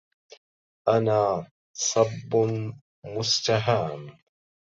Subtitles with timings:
[0.87, 1.45] أنا
[1.75, 2.35] صب
[3.05, 4.17] مستهام